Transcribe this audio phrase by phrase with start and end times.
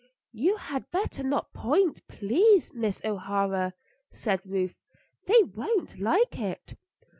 [0.31, 3.75] "You had better not point, please, Miss O'Hara,"
[4.11, 4.79] said Ruth.
[5.27, 6.75] "They won't like it."